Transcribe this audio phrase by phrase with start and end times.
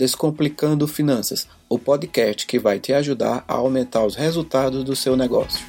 [0.00, 5.62] Descomplicando Finanças, o podcast que vai te ajudar a aumentar os resultados do seu negócio.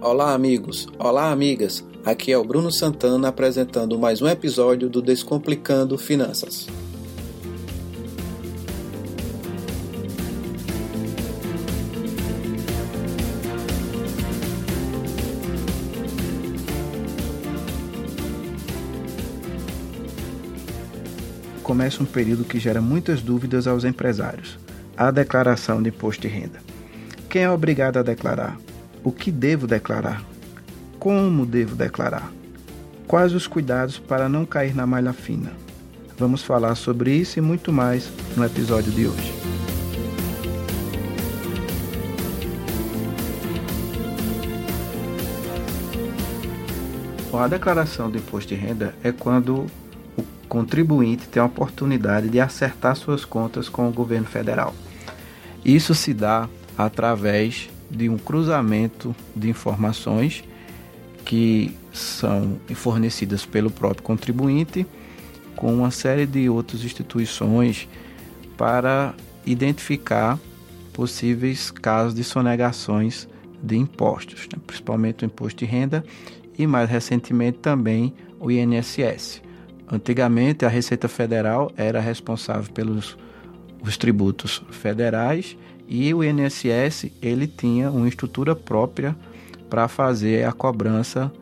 [0.00, 0.88] Olá, amigos!
[0.98, 1.89] Olá, amigas!
[2.04, 6.66] Aqui é o Bruno Santana apresentando mais um episódio do Descomplicando Finanças.
[21.62, 24.58] Começa um período que gera muitas dúvidas aos empresários:
[24.96, 26.62] a declaração de imposto de renda.
[27.28, 28.58] Quem é obrigado a declarar?
[29.04, 30.29] O que devo declarar?
[31.00, 32.30] Como devo declarar?
[33.08, 35.50] Quais os cuidados para não cair na malha fina?
[36.18, 39.32] Vamos falar sobre isso e muito mais no episódio de hoje.
[47.32, 49.64] A declaração do imposto de renda é quando
[50.18, 54.74] o contribuinte tem a oportunidade de acertar suas contas com o governo federal.
[55.64, 60.44] Isso se dá através de um cruzamento de informações
[61.30, 64.84] que são fornecidas pelo próprio contribuinte,
[65.54, 67.88] com uma série de outras instituições
[68.56, 69.14] para
[69.46, 70.40] identificar
[70.92, 73.28] possíveis casos de sonegações
[73.62, 74.60] de impostos, né?
[74.66, 76.04] principalmente o imposto de renda
[76.58, 79.40] e mais recentemente também o INSS.
[79.88, 83.16] Antigamente a Receita Federal era responsável pelos
[83.80, 85.56] os tributos federais
[85.88, 89.14] e o INSS ele tinha uma estrutura própria
[89.70, 91.32] para fazer a cobrança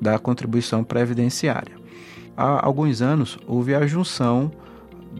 [0.00, 1.74] da contribuição previdenciária.
[2.36, 4.52] Há alguns anos houve a junção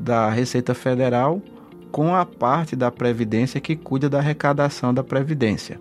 [0.00, 1.43] da Receita Federal
[1.91, 5.81] com a parte da Previdência que cuida da arrecadação da Previdência.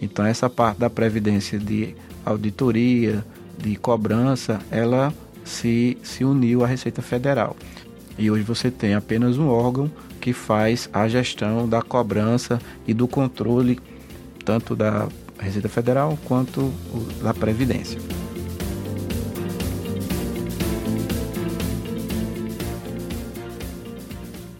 [0.00, 3.24] Então, essa parte da Previdência de auditoria,
[3.56, 5.14] de cobrança, ela
[5.44, 7.54] se, se uniu à Receita Federal.
[8.18, 9.90] E hoje você tem apenas um órgão
[10.20, 13.78] que faz a gestão da cobrança e do controle
[14.44, 15.08] tanto da
[15.42, 16.72] Receita Federal quanto
[17.22, 17.98] da Previdência.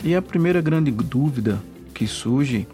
[0.05, 1.61] E a primeira grande dúvida
[1.95, 2.67] que surge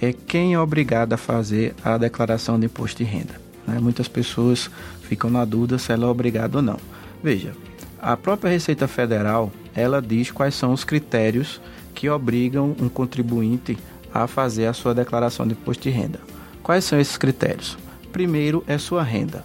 [0.00, 3.40] é quem é obrigado a fazer a declaração de imposto de renda.
[3.66, 3.78] Né?
[3.78, 4.70] Muitas pessoas
[5.02, 6.78] ficam na dúvida se ela é obrigada ou não.
[7.22, 7.52] Veja,
[8.00, 11.60] a própria Receita Federal ela diz quais são os critérios
[11.94, 13.76] que obrigam um contribuinte
[14.12, 16.20] a fazer a sua declaração de imposto de renda.
[16.62, 17.78] Quais são esses critérios?
[18.12, 19.42] Primeiro é sua renda.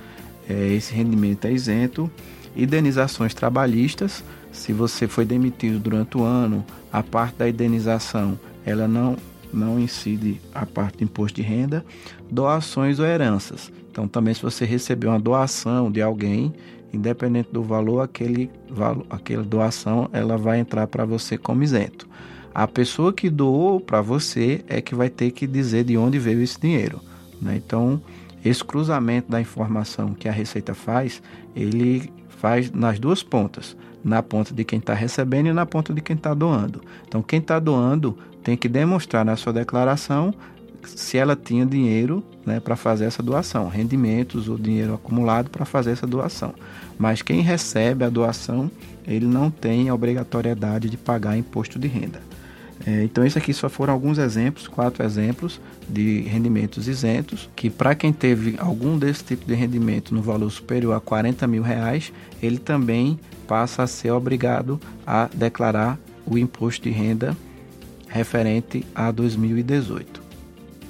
[0.48, 2.10] é, esse rendimento é isento
[2.56, 9.16] indenizações trabalhistas, se você foi demitido durante o ano, a parte da indenização ela não,
[9.52, 11.84] não incide a parte do imposto de renda,
[12.30, 13.70] doações ou heranças.
[13.90, 16.52] Então, também se você recebeu uma doação de alguém,
[16.92, 22.08] independente do valor, aquele valor, aquela doação, ela vai entrar para você como isento.
[22.54, 26.40] A pessoa que doou para você é que vai ter que dizer de onde veio
[26.40, 27.00] esse dinheiro.
[27.42, 27.56] Né?
[27.56, 28.00] Então,
[28.44, 31.20] esse cruzamento da informação que a Receita faz,
[31.56, 32.12] ele
[32.44, 33.74] faz nas duas pontas,
[34.04, 36.82] na ponta de quem está recebendo e na ponta de quem está doando.
[37.08, 40.34] Então, quem está doando tem que demonstrar na sua declaração
[40.84, 45.92] se ela tinha dinheiro né, para fazer essa doação, rendimentos ou dinheiro acumulado para fazer
[45.92, 46.52] essa doação.
[46.98, 48.70] Mas quem recebe a doação,
[49.06, 52.20] ele não tem a obrigatoriedade de pagar imposto de renda.
[52.86, 57.94] É, então, isso aqui só foram alguns exemplos, quatro exemplos de rendimentos isentos, que para
[57.94, 62.12] quem teve algum desse tipo de rendimento no valor superior a 40 mil reais,
[62.42, 67.36] ele também passa a ser obrigado a declarar o imposto de renda
[68.08, 70.22] referente a 2018.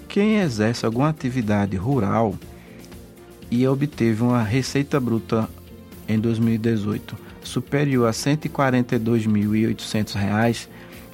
[0.09, 2.35] Quem exerce alguma atividade rural
[3.51, 5.49] e obteve uma receita bruta
[6.09, 10.69] em 2018 superior a R$ 142.800,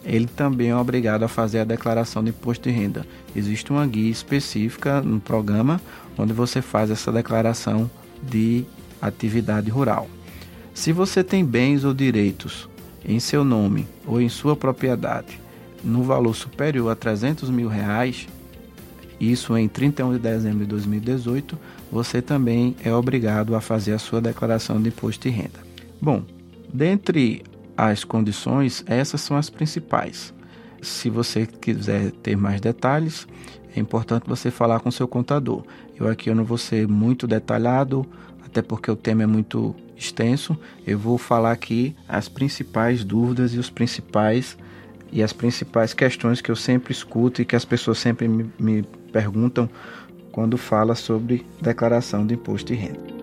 [0.04, 3.06] ele também é obrigado a fazer a declaração de imposto de renda.
[3.34, 5.80] Existe uma guia específica no programa
[6.16, 7.90] onde você faz essa declaração
[8.22, 8.64] de
[9.00, 10.08] atividade rural.
[10.74, 12.68] Se você tem bens ou direitos
[13.04, 15.38] em seu nome ou em sua propriedade
[15.82, 18.26] no valor superior a 300 mil reais,
[19.18, 21.58] isso em 31 de dezembro de 2018,
[21.90, 25.60] você também é obrigado a fazer a sua declaração de imposto de renda.
[26.00, 26.22] Bom,
[26.72, 27.42] dentre
[27.88, 30.34] as condições, essas são as principais.
[30.82, 33.26] Se você quiser ter mais detalhes,
[33.74, 35.64] é importante você falar com seu contador.
[35.98, 38.04] Eu aqui eu não vou ser muito detalhado,
[38.44, 40.58] até porque o tema é muito extenso.
[40.86, 44.56] Eu vou falar aqui as principais dúvidas e os principais
[45.12, 48.82] e as principais questões que eu sempre escuto e que as pessoas sempre me, me
[49.12, 49.68] perguntam
[50.32, 53.19] quando fala sobre declaração de imposto de renda.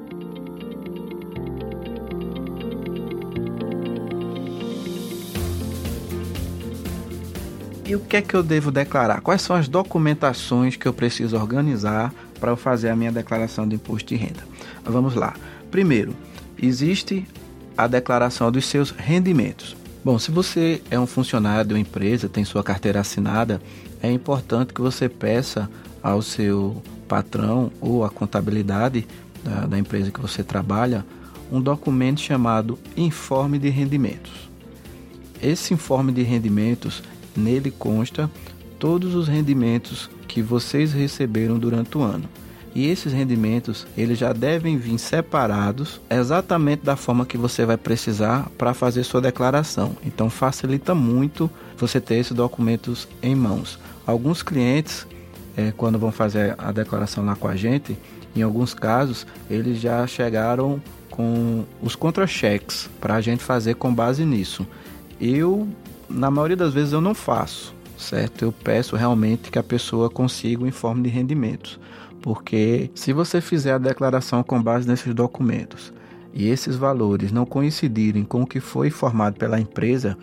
[7.88, 9.22] E o que é que eu devo declarar?
[9.22, 13.76] Quais são as documentações que eu preciso organizar para eu fazer a minha declaração de
[13.76, 14.44] imposto de renda?
[14.84, 15.34] Vamos lá.
[15.72, 16.14] Primeiro,
[16.62, 17.26] existe
[17.78, 19.74] a declaração dos seus rendimentos.
[20.04, 23.62] Bom, se você é um funcionário de uma empresa, tem sua carteira assinada,
[24.04, 25.70] é importante que você peça
[26.04, 29.08] ao seu patrão ou à contabilidade
[29.42, 31.06] da, da empresa que você trabalha
[31.50, 34.50] um documento chamado Informe de Rendimentos.
[35.42, 37.04] Esse informe de rendimentos,
[37.38, 38.30] nele consta
[38.80, 42.28] todos os rendimentos que vocês receberam durante o ano.
[42.76, 48.50] E esses rendimentos, eles já devem vir separados exatamente da forma que você vai precisar
[48.58, 49.98] para fazer sua declaração.
[50.06, 53.80] Então facilita muito você ter esses documentos em mãos.
[54.06, 55.08] Alguns clientes,
[55.56, 57.98] é, quando vão fazer a declaração lá com a gente,
[58.36, 60.80] em alguns casos, eles já chegaram
[61.10, 64.68] com os contra-cheques para a gente fazer com base nisso.
[65.20, 65.68] Eu,
[66.10, 68.44] na maioria das vezes, eu não faço, certo?
[68.44, 71.80] Eu peço realmente que a pessoa consiga o informe de rendimentos
[72.28, 75.94] porque se você fizer a declaração com base nesses documentos
[76.34, 80.18] e esses valores não coincidirem com o que foi informado pela empresa,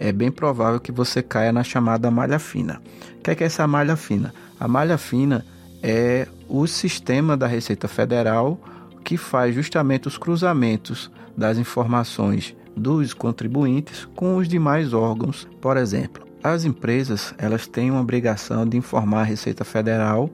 [0.00, 2.80] é bem provável que você caia na chamada malha fina.
[3.18, 4.32] O que é, que é essa malha fina?
[4.58, 5.44] A malha fina
[5.82, 8.58] é o sistema da Receita Federal
[9.04, 15.46] que faz justamente os cruzamentos das informações dos contribuintes com os demais órgãos.
[15.60, 20.30] Por exemplo, as empresas elas têm uma obrigação de informar a Receita Federal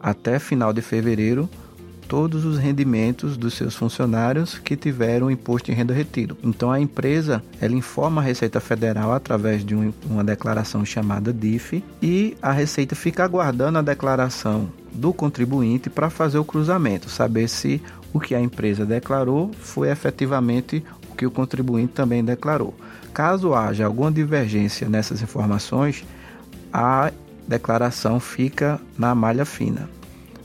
[0.00, 1.48] até final de fevereiro
[2.08, 6.36] todos os rendimentos dos seus funcionários que tiveram imposto de renda retido.
[6.42, 11.82] Então a empresa ela informa a Receita Federal através de um, uma declaração chamada DIF
[12.02, 17.82] e a Receita fica aguardando a declaração do contribuinte para fazer o cruzamento, saber se
[18.12, 20.84] o que a empresa declarou foi efetivamente
[21.24, 22.74] que o contribuinte também declarou.
[23.14, 26.04] Caso haja alguma divergência nessas informações,
[26.70, 27.10] a
[27.48, 29.88] declaração fica na malha fina,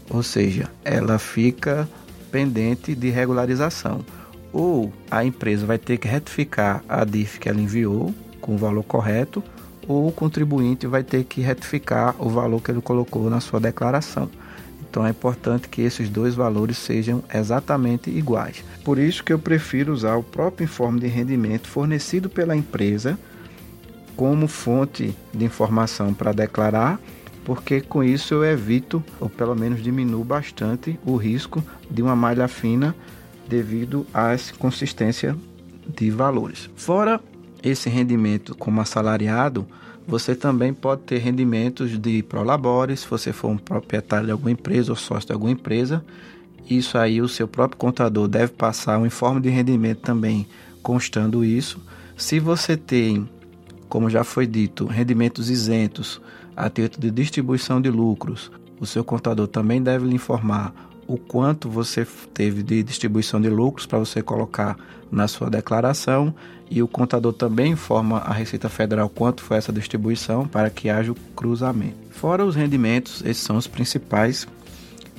[0.10, 1.88] ou seja, ela fica
[2.32, 4.06] pendente de regularização.
[4.54, 8.84] Ou a empresa vai ter que retificar a DIF que ela enviou com o valor
[8.84, 9.44] correto,
[9.88, 14.30] ou o contribuinte vai ter que retificar o valor que ele colocou na sua declaração.
[14.90, 18.64] Então é importante que esses dois valores sejam exatamente iguais.
[18.84, 23.18] Por isso que eu prefiro usar o próprio informe de rendimento fornecido pela empresa
[24.16, 27.00] como fonte de informação para declarar,
[27.46, 32.48] porque com isso eu evito, ou pelo menos diminuo bastante, o risco de uma malha
[32.48, 32.96] fina
[33.48, 35.38] devido à consistência
[35.88, 36.70] de valores.
[36.76, 37.22] Fora
[37.64, 39.66] esse rendimento como assalariado,
[40.10, 44.92] você também pode ter rendimentos de prolabore, se você for um proprietário de alguma empresa
[44.92, 46.04] ou sócio de alguma empresa,
[46.70, 50.48] Isso aí o seu próprio contador deve passar um informe de rendimento também
[50.84, 51.82] constando isso.
[52.16, 53.28] Se você tem,
[53.88, 56.22] como já foi dito, rendimentos isentos
[56.56, 60.74] a título de distribuição de lucros, o seu contador também deve lhe informar
[61.08, 64.78] o quanto você teve de distribuição de lucros para você colocar
[65.12, 66.36] na sua declaração
[66.70, 71.12] e o contador também informa a Receita Federal quanto foi essa distribuição para que haja
[71.12, 71.98] o cruzamento.
[72.12, 74.48] Fora os rendimentos, esses são os principais,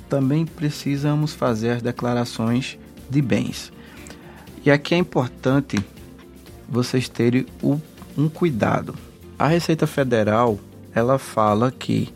[0.08, 2.78] também precisamos fazer as declarações
[3.08, 3.72] de bens.
[4.64, 5.78] E aqui é importante
[6.68, 7.46] vocês terem
[8.16, 8.94] um cuidado.
[9.38, 10.60] A Receita Federal,
[10.94, 12.12] ela fala que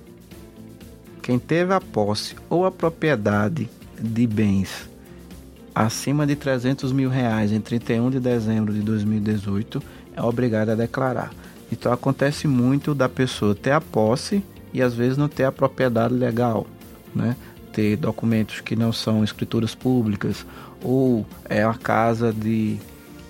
[1.23, 4.94] quem teve a posse ou a propriedade de bens
[5.75, 9.83] acima de 300 mil reais em 31 de dezembro de 2018
[10.17, 11.33] é obrigado a declarar.
[11.73, 16.15] Então acontece muito da pessoa ter a posse e às vezes não ter a propriedade
[16.15, 16.67] legal,
[17.15, 17.37] né?
[17.73, 20.47] Ter documentos que não são escrituras públicas
[20.81, 22.79] ou é a casa de,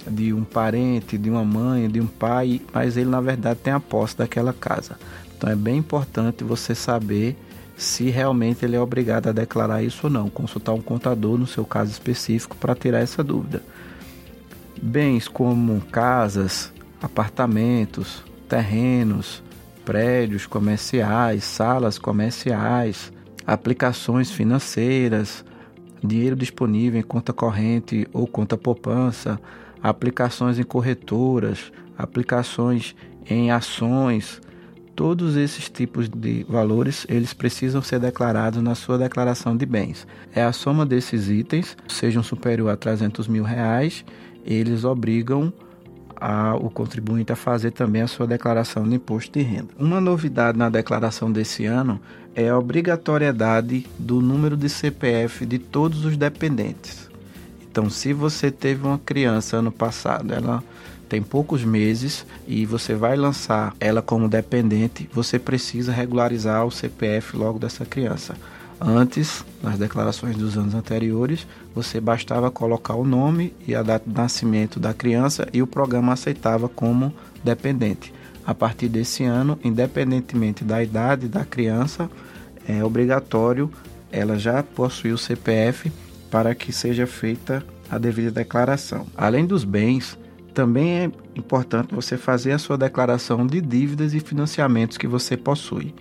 [0.07, 3.81] de um parente, de uma mãe, de um pai, mas ele na verdade tem a
[3.81, 4.99] posse daquela casa.
[5.37, 7.37] Então é bem importante você saber
[7.77, 10.29] se realmente ele é obrigado a declarar isso ou não.
[10.29, 13.63] Consultar um contador no seu caso específico para tirar essa dúvida.
[14.81, 19.43] Bens como casas, apartamentos, terrenos,
[19.85, 23.13] prédios comerciais, salas comerciais,
[23.47, 25.45] aplicações financeiras,
[26.03, 29.41] dinheiro disponível em conta corrente ou conta poupança,
[29.83, 32.95] aplicações em corretoras, aplicações
[33.29, 34.41] em ações,
[34.95, 40.07] Todos esses tipos de valores, eles precisam ser declarados na sua declaração de bens.
[40.33, 44.05] É a soma desses itens, sejam superior a 300 mil reais,
[44.45, 45.53] eles obrigam
[46.17, 49.69] a, o contribuinte a fazer também a sua declaração de imposto de renda.
[49.79, 52.01] Uma novidade na declaração desse ano
[52.35, 57.11] é a obrigatoriedade do número de CPF de todos os dependentes.
[57.71, 60.63] Então, se você teve uma criança ano passado, ela
[61.09, 67.37] tem poucos meses e você vai lançar ela como dependente, você precisa regularizar o CPF
[67.37, 68.35] logo dessa criança.
[68.81, 74.15] Antes, nas declarações dos anos anteriores, você bastava colocar o nome e a data de
[74.15, 78.13] nascimento da criança e o programa aceitava como dependente.
[78.45, 82.11] A partir desse ano, independentemente da idade da criança,
[82.69, 83.71] é obrigatório
[84.11, 85.91] ela já possuir o CPF
[86.31, 89.07] para que seja feita a devida declaração.
[89.17, 90.19] Além dos bens,
[90.55, 95.93] também é importante você fazer a sua declaração de dívidas e financiamentos que você possui.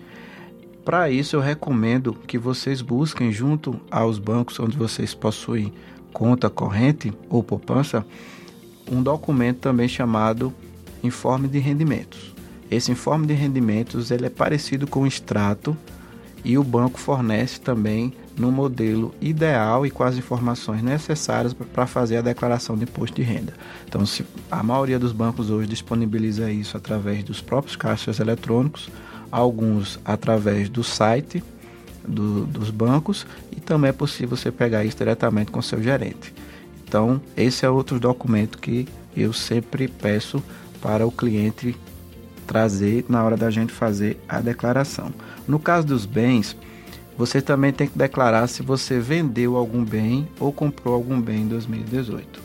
[0.86, 5.74] Para isso, eu recomendo que vocês busquem junto aos bancos onde vocês possuem
[6.14, 8.06] conta corrente ou poupança
[8.92, 10.54] um documento também chamado
[11.04, 12.34] informe de rendimentos.
[12.70, 15.76] Esse informe de rendimentos ele é parecido com o extrato
[16.44, 22.18] e o banco fornece também no modelo ideal e com as informações necessárias para fazer
[22.18, 23.54] a declaração de imposto de renda.
[23.88, 28.90] Então, se a maioria dos bancos hoje disponibiliza isso através dos próprios caixas eletrônicos,
[29.32, 31.44] alguns através do site
[32.08, 36.34] do, dos bancos e também é possível você pegar isso diretamente com seu gerente.
[36.86, 40.44] Então, esse é outro documento que eu sempre peço
[40.82, 41.76] para o cliente
[42.46, 45.12] trazer na hora da gente fazer a declaração.
[45.48, 46.56] No caso dos bens,
[47.18, 51.48] você também tem que declarar se você vendeu algum bem ou comprou algum bem em
[51.48, 52.42] 2018.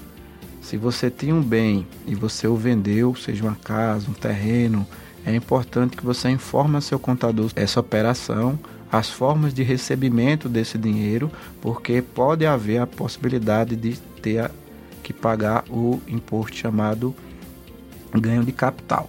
[0.61, 4.87] Se você tem um bem e você o vendeu, seja uma casa, um terreno,
[5.25, 8.59] é importante que você informe ao seu contador essa operação,
[8.93, 14.51] as formas de recebimento desse dinheiro, porque pode haver a possibilidade de ter
[15.03, 17.15] que pagar o imposto chamado
[18.13, 19.09] ganho de capital.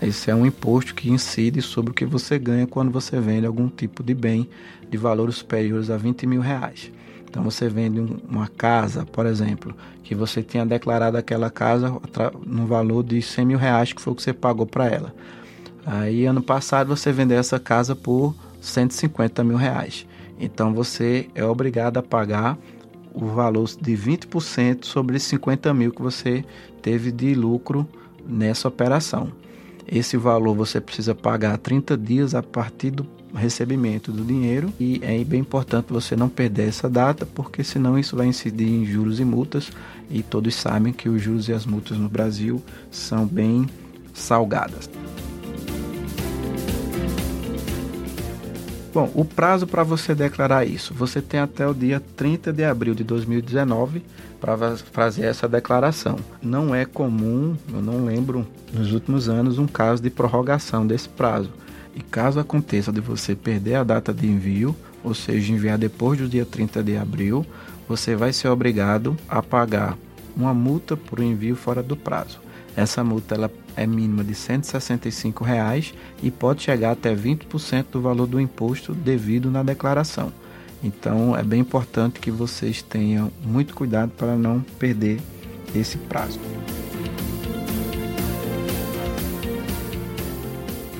[0.00, 3.68] Esse é um imposto que incide sobre o que você ganha quando você vende algum
[3.68, 4.48] tipo de bem
[4.88, 6.92] de valores superiores a 20 mil reais.
[7.28, 11.92] Então você vende uma casa, por exemplo, que você tinha declarado aquela casa
[12.46, 15.14] no valor de 100 mil reais, que foi o que você pagou para ela.
[15.84, 20.06] Aí ano passado você vendeu essa casa por 150 mil reais.
[20.38, 22.56] Então você é obrigado a pagar
[23.12, 26.44] o valor de 20% sobre 50 mil que você
[26.80, 27.86] teve de lucro
[28.26, 29.32] nessa operação.
[29.90, 35.22] Esse valor você precisa pagar 30 dias a partir do recebimento do dinheiro e é
[35.24, 39.24] bem importante você não perder essa data, porque senão isso vai incidir em juros e
[39.24, 39.70] multas
[40.10, 43.66] e todos sabem que os juros e as multas no Brasil são bem
[44.12, 44.90] salgadas.
[48.92, 52.94] Bom, o prazo para você declarar isso, você tem até o dia 30 de abril
[52.94, 54.02] de 2019
[54.40, 56.16] para fazer essa declaração.
[56.42, 61.50] Não é comum, eu não lembro nos últimos anos, um caso de prorrogação desse prazo.
[61.94, 66.28] E caso aconteça de você perder a data de envio, ou seja, enviar depois do
[66.28, 67.44] dia 30 de abril,
[67.86, 69.98] você vai ser obrigado a pagar
[70.34, 72.40] uma multa por envio fora do prazo.
[72.78, 75.92] Essa multa ela é mínima de 165 reais
[76.22, 80.32] e pode chegar até 20% do valor do imposto devido na declaração.
[80.80, 85.20] Então é bem importante que vocês tenham muito cuidado para não perder
[85.74, 86.38] esse prazo.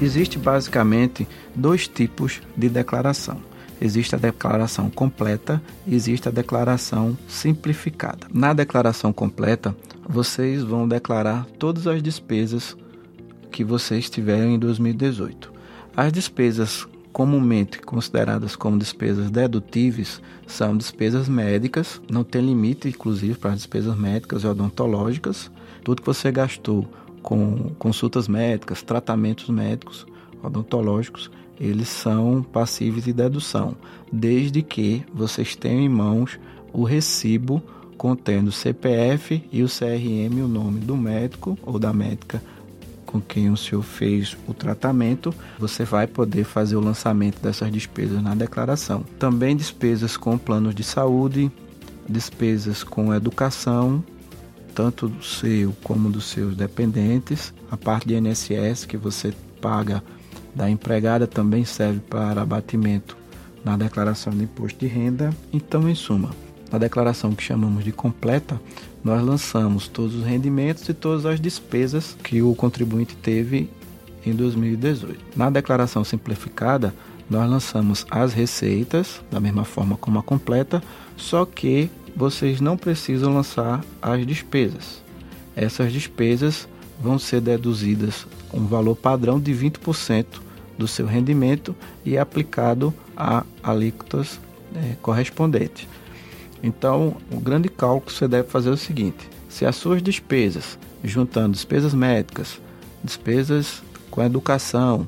[0.03, 3.41] Existe basicamente dois tipos de declaração.
[3.81, 8.27] Existe a declaração completa e existe a declaração simplificada.
[8.33, 9.75] Na declaração completa,
[10.09, 12.77] vocês vão declarar todas as despesas
[13.51, 15.53] que vocês tiverem em 2018.
[15.97, 23.51] As despesas comumente consideradas como despesas dedutíveis são despesas médicas, não tem limite, inclusive, para
[23.51, 25.51] as despesas médicas e odontológicas.
[25.83, 26.87] Tudo que você gastou
[27.23, 30.07] com consultas médicas, tratamentos médicos,
[30.43, 33.75] odontológicos, eles são passíveis de dedução,
[34.13, 36.39] desde que vocês tenham em mãos
[36.73, 37.63] o recibo
[37.97, 42.41] contendo o CPF e o CRM, o nome do médico ou da médica
[43.09, 48.23] com quem o senhor fez o tratamento, você vai poder fazer o lançamento dessas despesas
[48.23, 49.03] na declaração.
[49.19, 51.51] Também despesas com planos de saúde,
[52.07, 54.05] despesas com educação,
[54.75, 57.55] tanto do seu como dos seus dependentes.
[57.71, 60.05] A parte de INSS que você paga
[60.55, 63.17] da empregada também serve para abatimento
[63.65, 65.35] na declaração de imposto de renda.
[65.53, 66.31] Então, em suma,
[66.71, 68.61] na declaração que chamamos de completa,
[69.03, 73.71] nós lançamos todos os rendimentos e todas as despesas que o contribuinte teve
[74.25, 75.37] em 2018.
[75.37, 76.95] Na declaração simplificada,
[77.29, 80.83] nós lançamos as receitas, da mesma forma como a completa,
[81.17, 85.03] só que vocês não precisam lançar as despesas.
[85.55, 86.69] Essas despesas
[87.01, 90.27] vão ser deduzidas um valor padrão de 20%
[90.77, 91.75] do seu rendimento
[92.05, 94.41] e aplicado a alíquotas
[94.75, 95.87] é, correspondentes.
[96.63, 101.53] Então, o grande cálculo você deve fazer é o seguinte: se as suas despesas, juntando
[101.53, 102.61] despesas médicas,
[103.03, 105.07] despesas com educação,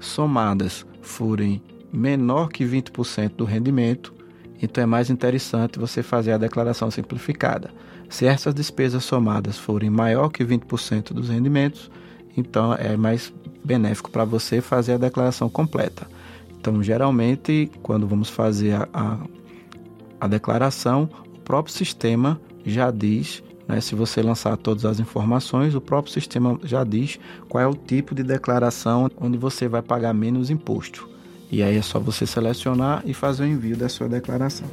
[0.00, 4.14] somadas, forem menor que 20% do rendimento,
[4.62, 7.70] então é mais interessante você fazer a declaração simplificada.
[8.08, 11.90] Se essas despesas somadas forem maior que 20% dos rendimentos,
[12.36, 13.32] então é mais
[13.64, 16.06] benéfico para você fazer a declaração completa.
[16.58, 19.18] Então, geralmente, quando vamos fazer a, a
[20.20, 25.80] a declaração, o próprio sistema já diz, né, se você lançar todas as informações, o
[25.80, 30.50] próprio sistema já diz qual é o tipo de declaração onde você vai pagar menos
[30.50, 31.08] imposto.
[31.50, 34.68] E aí é só você selecionar e fazer o envio da sua declaração.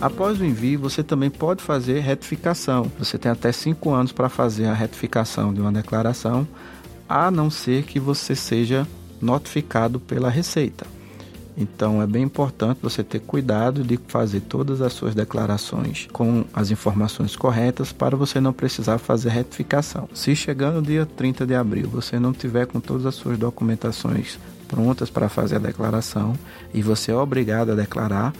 [0.00, 2.90] Após o envio, você também pode fazer retificação.
[2.98, 6.48] Você tem até 5 anos para fazer a retificação de uma declaração,
[7.06, 8.86] a não ser que você seja
[9.20, 10.86] notificado pela Receita.
[11.54, 16.70] Então é bem importante você ter cuidado de fazer todas as suas declarações com as
[16.70, 20.08] informações corretas para você não precisar fazer retificação.
[20.14, 24.38] Se chegar no dia 30 de abril você não tiver com todas as suas documentações
[24.68, 26.34] prontas para fazer a declaração
[26.72, 28.32] e você é obrigado a declarar,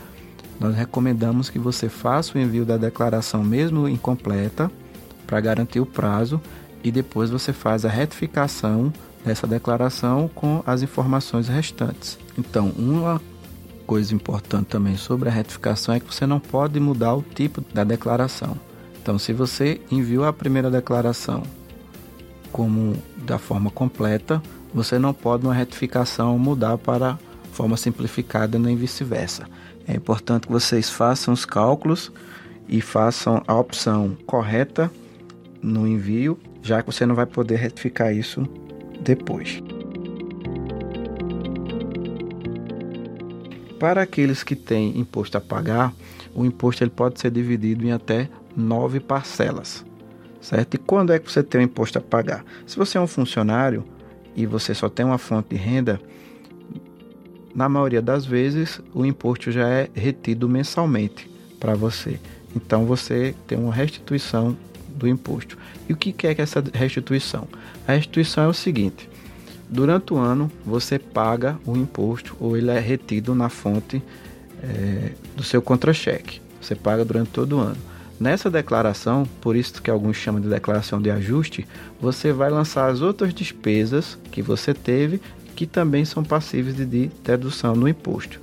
[0.60, 4.70] nós recomendamos que você faça o envio da declaração mesmo incompleta
[5.26, 6.40] para garantir o prazo
[6.84, 8.92] e depois você faz a retificação
[9.24, 12.18] dessa declaração com as informações restantes.
[12.38, 13.20] Então, uma
[13.86, 17.82] coisa importante também sobre a retificação é que você não pode mudar o tipo da
[17.82, 18.56] declaração.
[19.02, 21.42] Então, se você enviou a primeira declaração
[22.52, 24.42] como da forma completa,
[24.74, 27.18] você não pode uma retificação mudar para
[27.52, 29.46] forma simplificada nem vice-versa.
[29.90, 32.12] É importante que vocês façam os cálculos
[32.68, 34.88] e façam a opção correta
[35.61, 38.46] no envio, já que você não vai poder retificar isso
[39.00, 39.61] depois.
[43.81, 45.92] Para aqueles que têm imposto a pagar,
[46.33, 49.85] o imposto ele pode ser dividido em até nove parcelas,
[50.40, 50.74] certo?
[50.74, 52.44] E quando é que você tem o imposto a pagar?
[52.64, 53.85] Se você é um funcionário
[54.37, 56.00] e você só tem uma fonte de renda,
[57.54, 62.18] na maioria das vezes o imposto já é retido mensalmente para você.
[62.54, 64.56] Então você tem uma restituição
[64.88, 65.56] do imposto.
[65.88, 67.46] E o que é que essa restituição?
[67.86, 69.08] A restituição é o seguinte:
[69.68, 74.02] durante o ano você paga o imposto ou ele é retido na fonte
[74.62, 76.40] é, do seu contra-cheque.
[76.60, 77.90] Você paga durante todo o ano.
[78.20, 81.66] Nessa declaração, por isso que alguns chamam de declaração de ajuste,
[81.98, 85.22] você vai lançar as outras despesas que você teve
[85.54, 88.40] que também são passíveis de dedução no imposto.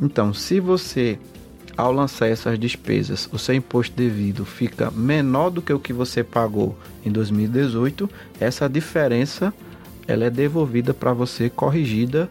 [0.00, 1.18] Então, se você
[1.76, 6.22] ao lançar essas despesas, o seu imposto devido fica menor do que o que você
[6.22, 9.52] pagou em 2018, essa diferença
[10.06, 12.28] ela é devolvida para você corrigida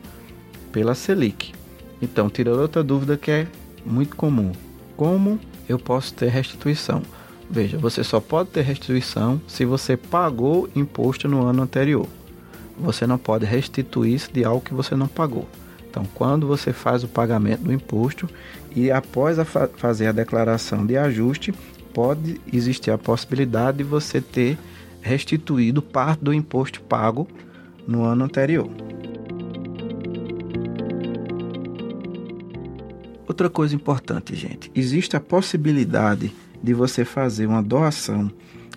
[0.71, 1.53] pela Selic.
[2.01, 3.47] Então, tira outra dúvida que é
[3.85, 4.51] muito comum.
[4.95, 7.01] Como eu posso ter restituição?
[7.49, 12.07] Veja, você só pode ter restituição se você pagou imposto no ano anterior.
[12.79, 15.47] Você não pode restituir de algo que você não pagou.
[15.89, 18.29] Então, quando você faz o pagamento do imposto
[18.75, 21.53] e após a fa fazer a declaração de ajuste,
[21.93, 24.57] pode existir a possibilidade de você ter
[25.01, 27.27] restituído parte do imposto pago
[27.87, 28.69] no ano anterior.
[33.27, 38.31] Outra coisa importante, gente, existe a possibilidade de você fazer uma doação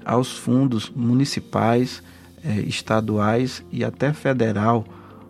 [0.05, 2.03] aos fundos municipais,
[2.45, 4.85] eh, estaduais e até federal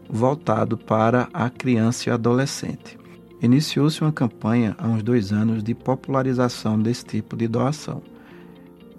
[0.09, 2.99] voltado para a criança e adolescente.
[3.41, 8.03] Iniciou-se uma campanha há uns dois anos de popularização desse tipo de doação.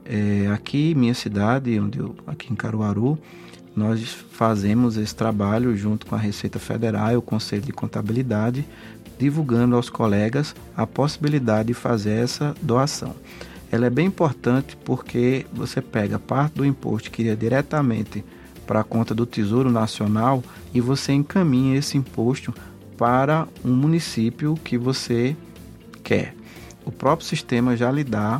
[0.04, 3.18] É, aqui, minha cidade, onde eu, aqui em Caruaru,
[3.76, 8.66] nós fazemos esse trabalho junto com a Receita Federal e o Conselho de Contabilidade,
[9.18, 13.16] divulgando aos colegas a possibilidade de fazer essa doação.
[13.74, 18.24] Ela é bem importante porque você pega parte do imposto que ia diretamente
[18.68, 22.54] para a conta do Tesouro Nacional e você encaminha esse imposto
[22.96, 25.36] para um município que você
[26.04, 26.36] quer.
[26.86, 28.40] O próprio sistema já lhe dá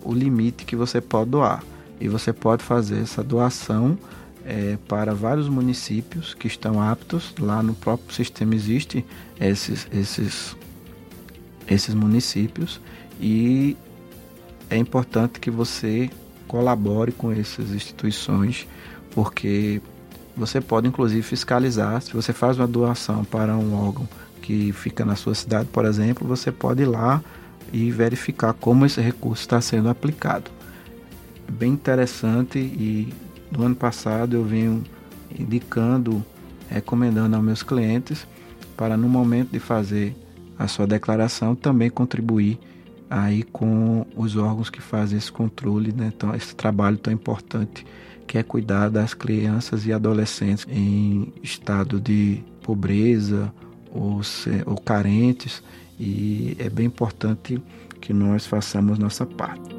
[0.00, 1.60] o limite que você pode doar
[2.00, 3.98] e você pode fazer essa doação
[4.44, 7.34] é, para vários municípios que estão aptos.
[7.40, 9.04] Lá no próprio sistema existe
[9.40, 10.56] esses, esses,
[11.66, 12.80] esses municípios
[13.20, 13.76] e
[14.70, 16.10] é importante que você
[16.46, 18.66] colabore com essas instituições
[19.10, 19.80] porque
[20.36, 22.00] você pode inclusive fiscalizar.
[22.00, 24.08] Se você faz uma doação para um órgão
[24.40, 27.22] que fica na sua cidade, por exemplo, você pode ir lá
[27.72, 30.50] e verificar como esse recurso está sendo aplicado.
[31.50, 33.12] Bem interessante e
[33.50, 34.84] no ano passado eu venho
[35.38, 36.24] indicando,
[36.68, 38.26] recomendando aos meus clientes
[38.76, 40.14] para no momento de fazer
[40.58, 42.58] a sua declaração também contribuir
[43.10, 46.12] aí com os órgãos que fazem esse controle, né?
[46.36, 47.86] Esse trabalho tão importante
[48.26, 53.52] que é cuidar das crianças e adolescentes em estado de pobreza
[53.90, 54.20] ou,
[54.66, 55.62] ou carentes
[55.98, 57.60] e é bem importante
[58.00, 59.76] que nós façamos nossa parte.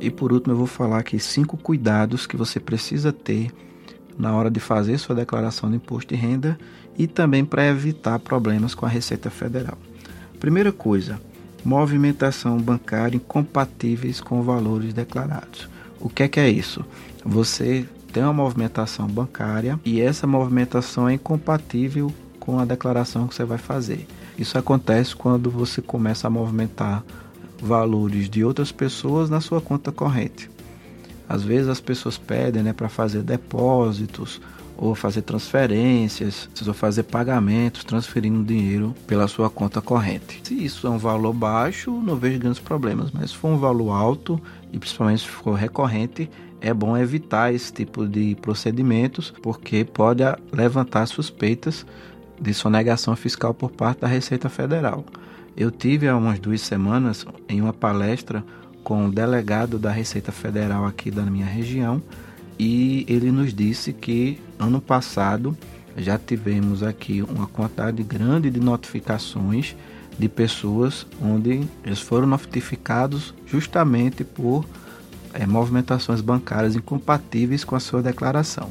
[0.00, 3.52] E por último, eu vou falar aqui cinco cuidados que você precisa ter
[4.18, 6.58] na hora de fazer sua declaração de imposto de renda
[6.98, 9.78] e também para evitar problemas com a Receita Federal.
[10.38, 11.20] Primeira coisa,
[11.64, 15.68] movimentação bancária incompatíveis com valores declarados.
[16.00, 16.84] O que é que é isso?
[17.24, 23.44] Você tem uma movimentação bancária e essa movimentação é incompatível com a declaração que você
[23.44, 24.06] vai fazer.
[24.36, 27.04] Isso acontece quando você começa a movimentar
[27.60, 30.50] valores de outras pessoas na sua conta corrente.
[31.28, 34.40] Às vezes as pessoas pedem né, para fazer depósitos
[34.76, 40.40] ou fazer transferências, ou fazer pagamentos, transferindo dinheiro pela sua conta corrente.
[40.42, 43.92] Se isso é um valor baixo, não vejo grandes problemas, mas se for um valor
[43.92, 44.40] alto
[44.72, 46.28] e principalmente se for recorrente,
[46.60, 51.84] é bom evitar esse tipo de procedimentos, porque pode levantar suspeitas
[52.40, 55.04] de sonegação fiscal por parte da Receita Federal.
[55.56, 58.44] Eu tive há umas duas semanas em uma palestra
[58.82, 62.02] com o delegado da Receita Federal aqui da minha região
[62.58, 65.56] e ele nos disse que ano passado
[65.96, 69.76] já tivemos aqui uma quantidade grande de notificações
[70.18, 74.64] de pessoas onde eles foram notificados justamente por
[75.32, 78.70] é, movimentações bancárias incompatíveis com a sua declaração.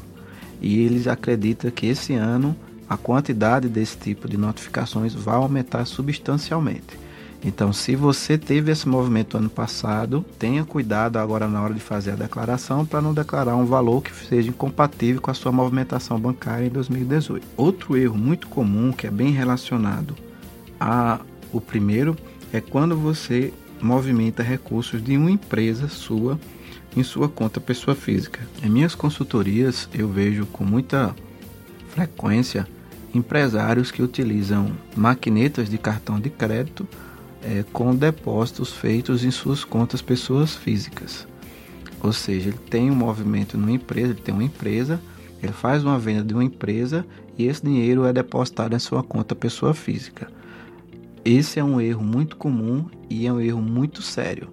[0.60, 2.56] E eles acreditam que esse ano
[2.88, 6.98] a quantidade desse tipo de notificações vai aumentar substancialmente.
[7.44, 12.12] Então, se você teve esse movimento ano passado, tenha cuidado agora na hora de fazer
[12.12, 16.66] a declaração para não declarar um valor que seja incompatível com a sua movimentação bancária
[16.66, 17.44] em 2018.
[17.56, 20.14] Outro erro muito comum que é bem relacionado
[20.78, 21.20] a
[21.52, 22.16] o primeiro
[22.52, 26.38] é quando você movimenta recursos de uma empresa sua
[26.96, 28.40] em sua conta pessoa física.
[28.62, 31.14] Em minhas consultorias eu vejo com muita
[31.88, 32.66] frequência
[33.14, 36.86] empresários que utilizam maquinetas de cartão de crédito
[37.42, 41.26] é, com depósitos feitos em suas contas pessoas físicas.
[42.02, 45.00] Ou seja, ele tem um movimento numa empresa, ele tem uma empresa,
[45.42, 47.04] ele faz uma venda de uma empresa
[47.38, 50.28] e esse dinheiro é depositado em sua conta pessoa física.
[51.24, 54.48] Esse é um erro muito comum e é um erro muito sério.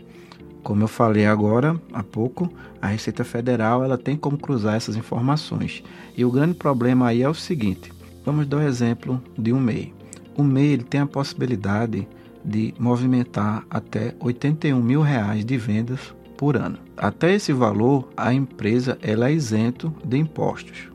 [0.62, 5.84] Como eu falei agora há pouco, a Receita Federal ela tem como cruzar essas informações.
[6.16, 7.92] E o grande problema aí é o seguinte:
[8.24, 9.94] vamos dar o um exemplo de um MEI.
[10.38, 12.08] O MEI ele tem a possibilidade
[12.44, 16.78] de movimentar até 81 mil reais de vendas por ano.
[16.96, 20.90] Até esse valor, a empresa ela é isento de impostos.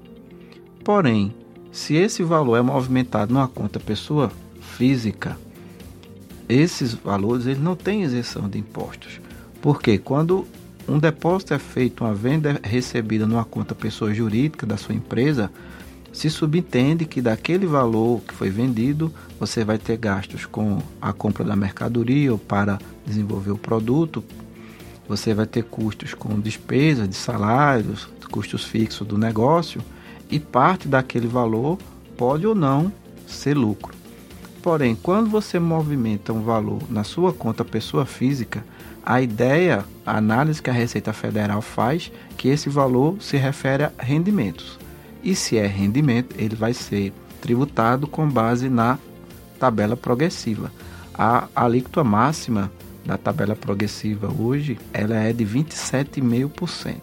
[0.83, 1.35] Porém,
[1.75, 4.31] Se esse valor é movimentado numa conta pessoa
[4.77, 5.37] física,
[6.49, 9.21] esses valores eles não têm isenção de impostos.
[9.61, 10.47] Porque quando
[10.87, 15.51] um depósito é feito, uma venda é recebida numa conta pessoa jurídica da sua empresa,
[16.15, 21.45] se subentende que daquele valor que foi vendido, você vai ter gastos com a compra
[21.45, 24.23] da mercadoria ou para desenvolver o produto,
[25.09, 29.81] você vai ter custos com despesa de salários, custos fixos do negócio
[30.31, 31.79] e parte daquele valor
[32.17, 32.93] pode ou não
[33.27, 33.93] ser lucro.
[34.63, 38.65] Porém, quando você movimenta um valor na sua conta pessoa física,
[39.05, 43.93] a ideia, a análise que a Receita Federal faz, que esse valor se refere a
[43.99, 44.84] rendimentos.
[45.25, 47.11] E se é rendimento, ele vai ser
[47.41, 48.99] tributado com base na
[49.59, 50.71] tabela progressiva.
[51.15, 52.71] A alíquota máxima
[53.07, 57.01] da tabela progressiva hoje, ela é de 27,5%.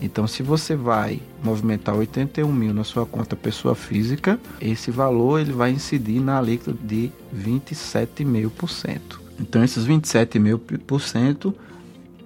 [0.00, 5.52] Então, se você vai movimentar 81 mil na sua conta pessoa física, esse valor ele
[5.52, 9.20] vai incidir na alíquota de 27,5%.
[9.40, 11.54] Então, esses 27,5%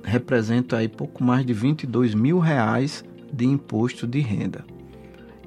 [0.05, 4.71] representam aí pouco mais de 22 mil reais de imposto de renda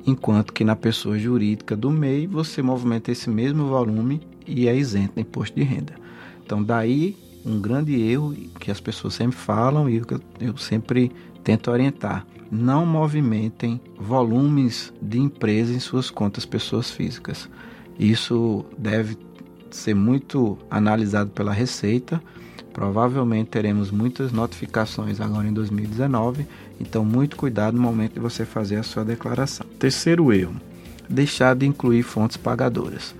[0.06, 5.15] enquanto que na pessoa jurídica do MEI você movimenta esse mesmo volume e é isento
[5.15, 5.96] de imposto de renda.
[6.46, 11.12] Então, daí um grande erro que as pessoas sempre falam e que eu sempre
[11.44, 12.26] tento orientar.
[12.52, 17.50] Não movimentem volumes de empresas em suas contas pessoas físicas.
[18.00, 19.18] Isso deve
[19.70, 22.22] ser muito analisado pela Receita.
[22.75, 26.45] Provavelmente teremos muitas notificações agora em 2019
[26.79, 29.65] então, muito cuidado no momento de você fazer a sua declaração.
[29.79, 30.55] Terceiro erro:
[31.09, 33.15] deixar de incluir fontes pagadoras.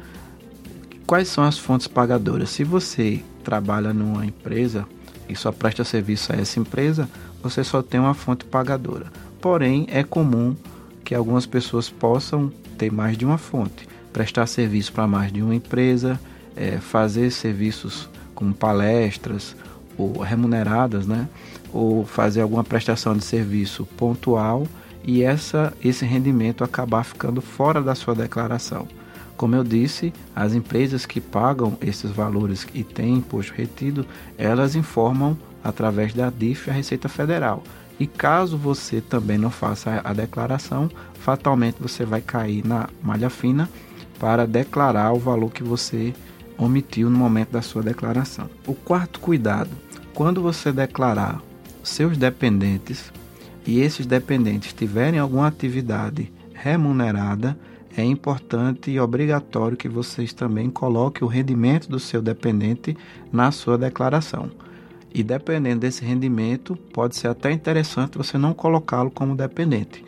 [1.06, 2.50] Quais são as fontes pagadoras?
[2.50, 4.88] Se você trabalha numa empresa
[5.30, 7.08] e só presta serviço a essa empresa,
[7.42, 9.12] você só tem uma fonte pagadora.
[9.40, 10.56] Porém, é comum
[11.04, 15.54] que algumas pessoas possam ter mais de uma fonte, prestar serviço para mais de uma
[15.54, 16.20] empresa,
[16.56, 19.56] é, fazer serviços como palestras
[19.98, 21.28] ou remuneradas, né?
[21.74, 24.66] ou fazer alguma prestação de serviço pontual
[25.04, 28.88] e essa, esse rendimento acabar ficando fora da sua declaração.
[29.36, 34.06] Como eu disse, as empresas que pagam esses valores e têm imposto retido,
[34.38, 37.62] elas informam através da DIF a Receita Federal.
[38.00, 43.70] E caso você também não faça a declaração, fatalmente você vai cair na malha fina
[44.18, 46.14] para declarar o valor que você
[46.58, 48.50] omitiu no momento da sua declaração.
[48.66, 49.72] O quarto cuidado,
[50.14, 51.42] quando você declarar
[51.84, 53.12] seus dependentes
[53.66, 57.58] e esses dependentes tiverem alguma atividade remunerada,
[57.98, 62.98] é importante e obrigatório que vocês também coloquem o rendimento do seu dependente
[63.32, 64.52] na sua declaração.
[65.14, 70.04] E dependendo desse rendimento, pode ser até interessante você não colocá-lo como dependente.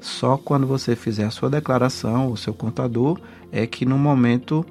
[0.00, 3.18] Só quando você fizer a sua declaração, o seu contador,
[3.50, 4.64] é que no momento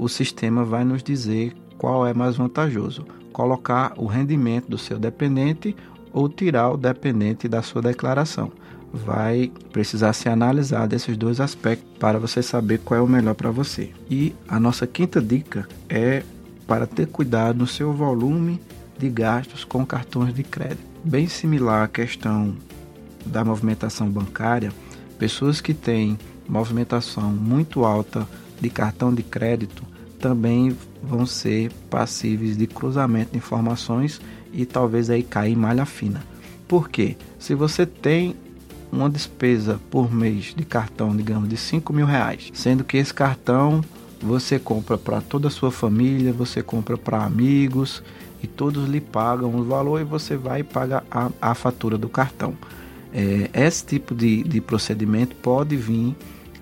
[0.00, 5.76] o sistema vai nos dizer qual é mais vantajoso: colocar o rendimento do seu dependente
[6.12, 8.50] ou tirar o dependente da sua declaração.
[8.92, 13.50] Vai precisar ser analisado esses dois aspectos para você saber qual é o melhor para
[13.50, 13.90] você.
[14.10, 16.24] E a nossa quinta dica é
[16.66, 18.60] para ter cuidado no seu volume
[18.98, 20.82] de gastos com cartões de crédito.
[21.04, 22.56] Bem similar à questão
[23.24, 24.72] da movimentação bancária,
[25.18, 28.26] pessoas que têm movimentação muito alta
[28.60, 29.82] de cartão de crédito
[30.18, 34.20] também vão ser passíveis de cruzamento de informações
[34.52, 36.22] e talvez aí cair malha fina.
[36.68, 37.16] Por quê?
[37.38, 38.36] Se você tem
[38.92, 43.82] uma despesa por mês de cartão, digamos, de 5 mil reais, sendo que esse cartão
[44.20, 48.02] você compra para toda a sua família, você compra para amigos
[48.42, 52.08] e todos lhe pagam o valor e você vai e paga a, a fatura do
[52.08, 52.54] cartão.
[53.12, 56.14] É, esse tipo de, de procedimento pode vir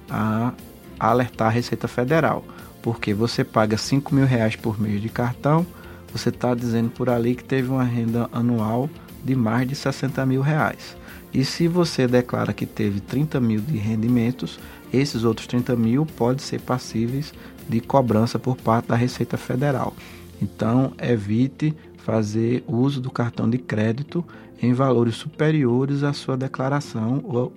[0.09, 0.53] a
[0.99, 2.45] alertar a Receita Federal,
[2.83, 5.67] porque você paga 5 mil reais por mês de cartão,
[6.13, 8.89] você está dizendo por ali que teve uma renda anual
[9.25, 10.97] de mais de 60 mil reais.
[11.33, 14.59] E se você declara que teve 30 mil de rendimentos,
[14.93, 17.35] esses outros 30 mil podem ser passíveis
[17.69, 19.95] de cobrança por parte da Receita Federal.
[20.41, 24.25] Então, evite fazer uso do cartão de crédito
[24.63, 27.53] em valores superiores à sua declaração ou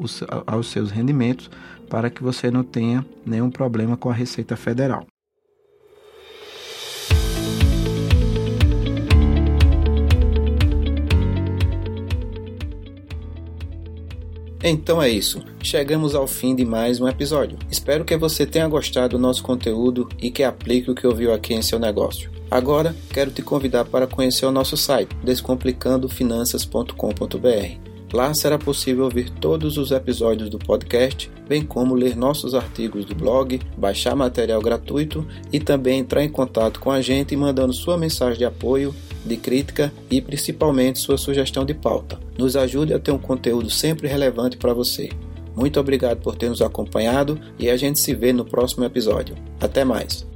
[0.45, 1.49] aos seus rendimentos,
[1.91, 5.05] para que você não tenha nenhum problema com a Receita Federal.
[14.63, 17.57] Então é isso, chegamos ao fim de mais um episódio.
[17.69, 21.53] Espero que você tenha gostado do nosso conteúdo e que aplique o que ouviu aqui
[21.53, 22.31] em seu negócio.
[22.49, 27.90] Agora, quero te convidar para conhecer o nosso site, descomplicandofinanças.com.br.
[28.13, 33.15] Lá será possível ouvir todos os episódios do podcast, bem como ler nossos artigos do
[33.15, 38.39] blog, baixar material gratuito e também entrar em contato com a gente mandando sua mensagem
[38.39, 38.93] de apoio,
[39.25, 42.19] de crítica e principalmente sua sugestão de pauta.
[42.37, 45.09] Nos ajude a ter um conteúdo sempre relevante para você.
[45.55, 49.35] Muito obrigado por ter nos acompanhado e a gente se vê no próximo episódio.
[49.59, 50.30] Até mais!